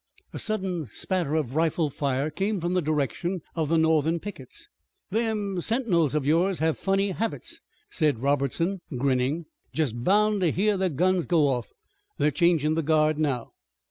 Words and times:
A 0.33 0.39
sudden 0.39 0.87
spatter 0.87 1.35
of 1.35 1.55
rifle 1.55 1.91
fire 1.91 2.31
came 2.31 2.59
from 2.59 2.73
the 2.73 2.81
direction 2.81 3.43
of 3.53 3.69
the 3.69 3.77
Northern 3.77 4.19
pickets. 4.19 4.67
"Them 5.11 5.61
sentinels 5.61 6.15
of 6.15 6.25
yours 6.25 6.57
have 6.57 6.79
funny 6.79 7.11
habits," 7.11 7.61
said 7.91 8.17
Robertson 8.23 8.81
grinning. 8.97 9.45
"Just 9.73 10.03
bound 10.03 10.41
to 10.41 10.49
hear 10.49 10.75
their 10.75 10.89
guns 10.89 11.27
go 11.27 11.49
off. 11.49 11.67
They're 12.17 12.31
changin' 12.31 12.73
the 12.73 12.81
guard 12.81 13.19
now." 13.19 13.51